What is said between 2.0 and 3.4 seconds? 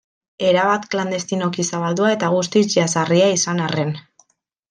eta guztiz jazarria